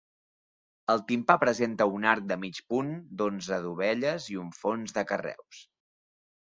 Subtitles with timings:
[0.93, 5.65] El timpà presenta un arc de mig punt, d'onze dovelles, i un fons de carreus.